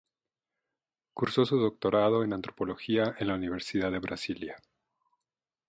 [1.13, 4.55] Cursó su doctorado en Antropología en la Universidad de Brasilia.